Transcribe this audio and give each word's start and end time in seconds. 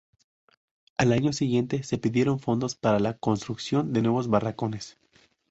Al 0.97 1.11
año 1.13 1.31
siguiente 1.31 1.83
se 1.83 1.99
pidieron 1.99 2.39
fondos 2.39 2.73
para 2.73 2.99
la 2.99 3.19
construcción 3.19 3.93
de 3.93 4.01
nuevos 4.01 4.29
barracones. 4.29 4.97